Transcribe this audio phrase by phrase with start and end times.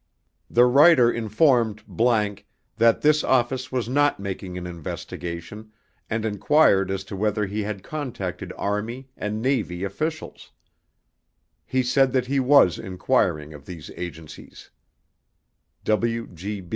[0.49, 1.85] The writer informed____
[2.77, 5.71] that this office was not making an investigation
[6.09, 10.53] and inquired as to whether he had contacted Army and Navy officials.
[11.67, 14.71] He said that he was inquiring of these agencies.